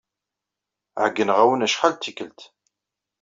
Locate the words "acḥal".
1.65-1.93